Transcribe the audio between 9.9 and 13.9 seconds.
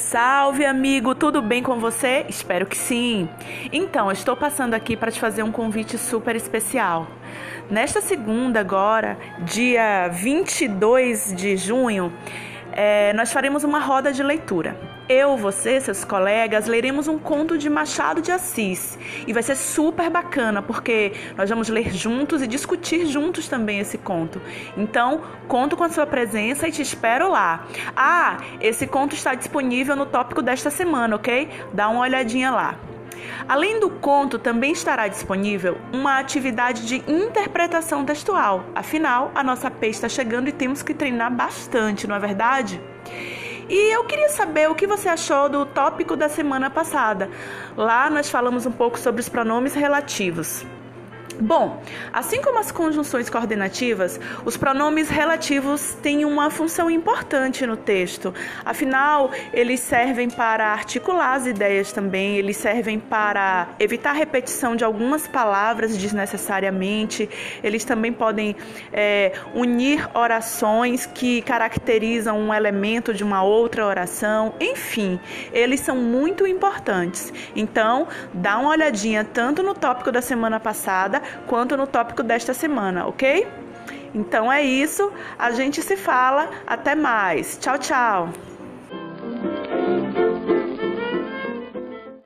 22 de junho, é, nós faremos uma